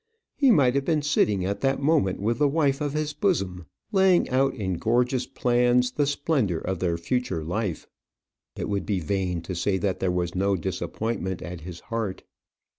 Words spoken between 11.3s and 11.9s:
at his